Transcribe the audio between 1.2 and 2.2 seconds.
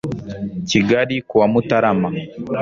ku wa mutarama